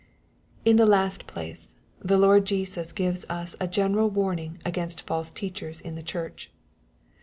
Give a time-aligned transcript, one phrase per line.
[0.65, 5.79] In the last place, the Lord Jesus gives us a general warning against false teachers
[5.79, 6.49] in the church.